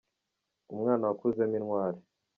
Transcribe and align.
Umwana 0.73 1.03
wakuzemo 1.09 1.55
Intwali. 1.59 1.99